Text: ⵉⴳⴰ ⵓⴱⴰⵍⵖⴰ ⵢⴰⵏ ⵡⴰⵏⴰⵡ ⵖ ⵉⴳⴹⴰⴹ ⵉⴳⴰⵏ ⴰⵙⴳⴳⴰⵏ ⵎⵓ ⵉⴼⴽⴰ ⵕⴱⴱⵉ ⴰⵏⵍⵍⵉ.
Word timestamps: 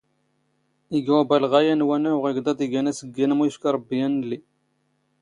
ⵉⴳⴰ 0.97 1.15
ⵓⴱⴰⵍⵖⴰ 1.21 1.59
ⵢⴰⵏ 1.65 1.81
ⵡⴰⵏⴰⵡ 1.89 2.17
ⵖ 2.21 2.25
ⵉⴳⴹⴰⴹ 2.29 2.59
ⵉⴳⴰⵏ 2.65 2.85
ⴰⵙⴳⴳⴰⵏ 2.91 3.31
ⵎⵓ 3.37 3.45
ⵉⴼⴽⴰ 3.49 3.71
ⵕⴱⴱⵉ 3.75 3.99
ⴰⵏⵍⵍⵉ. 4.05 4.39